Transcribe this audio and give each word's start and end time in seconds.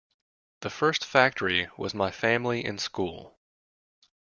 The 0.61 0.71
first 0.71 1.05
factory 1.05 1.67
was 1.77 1.93
my 1.93 2.09
family 2.09 2.65
and 2.65 2.81
school. 2.81 3.37